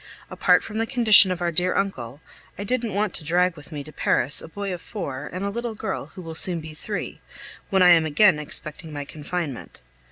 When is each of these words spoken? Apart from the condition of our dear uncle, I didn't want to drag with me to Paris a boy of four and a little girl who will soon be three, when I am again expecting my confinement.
Apart 0.31 0.63
from 0.63 0.79
the 0.79 0.87
condition 0.87 1.29
of 1.29 1.43
our 1.43 1.51
dear 1.51 1.75
uncle, 1.75 2.21
I 2.57 2.63
didn't 2.63 2.95
want 2.95 3.13
to 3.13 3.23
drag 3.23 3.55
with 3.55 3.71
me 3.71 3.83
to 3.83 3.93
Paris 3.93 4.41
a 4.41 4.47
boy 4.47 4.73
of 4.73 4.81
four 4.81 5.29
and 5.31 5.45
a 5.45 5.51
little 5.51 5.75
girl 5.75 6.07
who 6.07 6.23
will 6.23 6.33
soon 6.33 6.59
be 6.59 6.73
three, 6.73 7.21
when 7.69 7.83
I 7.83 7.89
am 7.89 8.07
again 8.07 8.39
expecting 8.39 8.91
my 8.91 9.05
confinement. 9.05 9.83